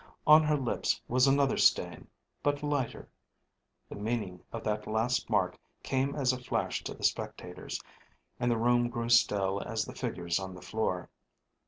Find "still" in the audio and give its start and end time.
9.09-9.61